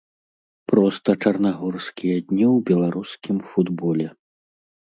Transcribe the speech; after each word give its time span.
Проста 0.71 1.09
чарнагорскія 1.25 2.15
дні 2.31 2.47
ў 2.55 2.65
беларускім 2.73 3.37
футболе. 3.53 4.07